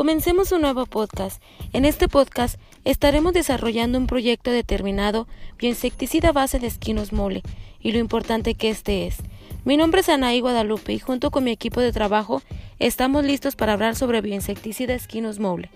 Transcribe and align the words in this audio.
Comencemos 0.00 0.50
un 0.52 0.62
nuevo 0.62 0.86
podcast. 0.86 1.42
En 1.74 1.84
este 1.84 2.08
podcast 2.08 2.58
estaremos 2.86 3.34
desarrollando 3.34 3.98
un 3.98 4.06
proyecto 4.06 4.50
determinado 4.50 5.28
bioinsecticida 5.58 6.32
base 6.32 6.58
de 6.58 6.68
esquinos 6.68 7.12
mole 7.12 7.42
y 7.82 7.92
lo 7.92 7.98
importante 7.98 8.54
que 8.54 8.70
este 8.70 9.06
es. 9.06 9.18
Mi 9.66 9.76
nombre 9.76 10.00
es 10.00 10.08
Anaí 10.08 10.40
Guadalupe 10.40 10.94
y 10.94 10.98
junto 11.00 11.30
con 11.30 11.44
mi 11.44 11.50
equipo 11.50 11.82
de 11.82 11.92
trabajo 11.92 12.40
estamos 12.78 13.26
listos 13.26 13.56
para 13.56 13.74
hablar 13.74 13.94
sobre 13.94 14.22
bioinsecticida 14.22 14.94
esquinos 14.94 15.38
mole. 15.38 15.70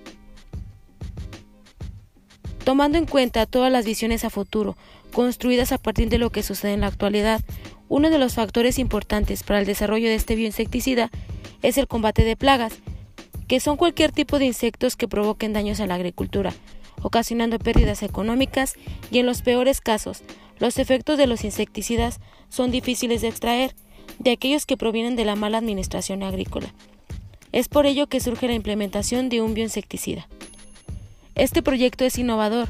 Tomando 2.65 2.97
en 2.97 3.05
cuenta 3.05 3.45
todas 3.45 3.71
las 3.71 3.85
visiones 3.85 4.25
a 4.25 4.31
futuro, 4.31 4.75
construidas 5.13 5.71
a 5.71 5.77
partir 5.77 6.09
de 6.09 6.17
lo 6.17 6.31
que 6.31 6.43
sucede 6.43 6.73
en 6.73 6.81
la 6.81 6.87
actualidad, 6.87 7.43
uno 7.91 8.09
de 8.09 8.19
los 8.19 8.33
factores 8.33 8.79
importantes 8.79 9.43
para 9.43 9.61
el 9.61 9.67
desarrollo 9.67 10.09
de 10.09 10.15
este 10.15 10.35
bioinsecticida 10.35 11.11
es 11.61 11.77
el 11.77 11.89
combate 11.89 12.25
de 12.25 12.37
plagas, 12.37 12.81
que 13.49 13.61
son 13.61 13.77
cualquier 13.77 14.13
tipo 14.13 14.39
de 14.39 14.47
insectos 14.47 14.97
que 14.97 15.09
provoquen 15.09 15.53
daños 15.53 15.81
a 15.81 15.87
la 15.87 15.95
agricultura, 15.95 16.53
ocasionando 17.03 17.59
pérdidas 17.59 18.03
económicas 18.03 18.75
y 19.11 19.19
en 19.19 19.27
los 19.27 19.43
peores 19.43 19.81
casos, 19.81 20.23
los 20.59 20.79
efectos 20.79 21.19
de 21.19 21.27
los 21.27 21.45
insecticidas 21.45 22.21
son 22.49 22.71
difíciles 22.71 23.23
de 23.23 23.29
extraer 23.29 23.75
de 24.19 24.31
aquellos 24.31 24.67
que 24.67 24.77
provienen 24.77 25.17
de 25.17 25.25
la 25.25 25.37
mala 25.37 25.59
administración 25.59 26.23
agrícola. 26.23 26.73
Es 27.53 27.69
por 27.69 27.87
ello 27.87 28.07
que 28.07 28.21
surge 28.21 28.47
la 28.47 28.55
implementación 28.55 29.29
de 29.29 29.41
un 29.41 29.55
bioinsecticida. 29.55 30.29
Este 31.35 31.63
proyecto 31.63 32.05
es 32.05 32.19
innovador 32.19 32.69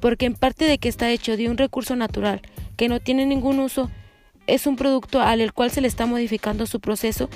porque 0.00 0.26
en 0.26 0.34
parte 0.34 0.66
de 0.66 0.78
que 0.78 0.88
está 0.88 1.10
hecho 1.10 1.36
de 1.36 1.48
un 1.48 1.56
recurso 1.56 1.96
natural 1.96 2.42
que 2.76 2.88
no 2.88 3.00
tiene 3.00 3.26
ningún 3.26 3.58
uso, 3.58 3.90
es 4.46 4.66
un 4.66 4.76
producto 4.76 5.20
al 5.20 5.52
cual 5.52 5.70
se 5.70 5.80
le 5.80 5.88
está 5.88 6.06
modificando 6.06 6.66
su 6.66 6.80
proceso 6.80 7.28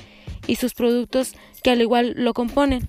y 0.49 0.57
sus 0.57 0.75
productos 0.75 1.35
que 1.63 1.71
al 1.71 1.81
igual 1.81 2.15
lo 2.17 2.35
componen. 2.35 2.89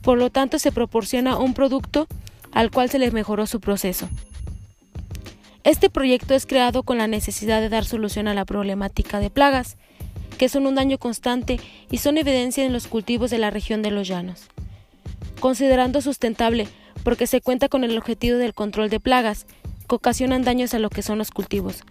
Por 0.00 0.16
lo 0.16 0.30
tanto, 0.30 0.58
se 0.58 0.72
proporciona 0.72 1.36
un 1.36 1.52
producto 1.52 2.06
al 2.52 2.70
cual 2.70 2.88
se 2.88 2.98
le 2.98 3.10
mejoró 3.10 3.46
su 3.46 3.60
proceso. 3.60 4.08
Este 5.64 5.90
proyecto 5.90 6.34
es 6.34 6.46
creado 6.46 6.82
con 6.82 6.96
la 6.98 7.08
necesidad 7.08 7.60
de 7.60 7.68
dar 7.68 7.84
solución 7.84 8.28
a 8.28 8.34
la 8.34 8.44
problemática 8.44 9.18
de 9.18 9.30
plagas, 9.30 9.76
que 10.38 10.48
son 10.48 10.66
un 10.66 10.74
daño 10.74 10.98
constante 10.98 11.58
y 11.90 11.98
son 11.98 12.16
evidencia 12.16 12.64
en 12.64 12.72
los 12.72 12.86
cultivos 12.86 13.30
de 13.30 13.38
la 13.38 13.50
región 13.50 13.82
de 13.82 13.90
los 13.90 14.06
llanos. 14.06 14.42
Considerando 15.40 16.00
sustentable 16.00 16.68
porque 17.02 17.26
se 17.26 17.40
cuenta 17.40 17.68
con 17.68 17.82
el 17.82 17.96
objetivo 17.96 18.38
del 18.38 18.54
control 18.54 18.88
de 18.88 19.00
plagas 19.00 19.46
que 19.88 19.94
ocasionan 19.94 20.42
daños 20.42 20.74
a 20.74 20.78
lo 20.78 20.90
que 20.90 21.02
son 21.02 21.18
los 21.18 21.30
cultivos, 21.30 21.82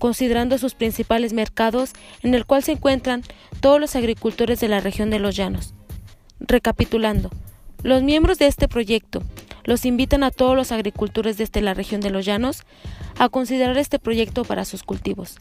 considerando 0.00 0.58
sus 0.58 0.74
principales 0.74 1.32
mercados 1.32 1.92
en 2.24 2.34
el 2.34 2.44
cual 2.44 2.64
se 2.64 2.72
encuentran 2.72 3.22
todos 3.60 3.80
los 3.80 3.94
agricultores 3.94 4.58
de 4.58 4.66
la 4.66 4.80
región 4.80 5.10
de 5.10 5.20
los 5.20 5.36
llanos. 5.36 5.74
Recapitulando, 6.40 7.30
los 7.84 8.02
miembros 8.02 8.38
de 8.38 8.48
este 8.48 8.66
proyecto 8.66 9.22
los 9.64 9.84
invitan 9.84 10.24
a 10.24 10.32
todos 10.32 10.56
los 10.56 10.72
agricultores 10.72 11.36
desde 11.36 11.60
la 11.60 11.74
región 11.74 12.00
de 12.00 12.10
los 12.10 12.24
llanos 12.24 12.64
a 13.18 13.28
considerar 13.28 13.78
este 13.78 14.00
proyecto 14.00 14.44
para 14.44 14.64
sus 14.64 14.82
cultivos. 14.82 15.36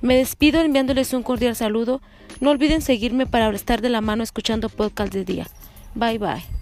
Me 0.00 0.16
despido 0.16 0.60
enviándoles 0.60 1.12
un 1.12 1.22
cordial 1.22 1.56
saludo. 1.56 2.00
No 2.40 2.50
olviden 2.50 2.80
seguirme 2.80 3.26
para 3.26 3.50
estar 3.50 3.80
de 3.80 3.88
la 3.88 4.00
mano 4.00 4.22
escuchando 4.22 4.68
podcast 4.68 5.12
de 5.12 5.24
día. 5.24 5.46
Bye 5.94 6.18
bye. 6.18 6.55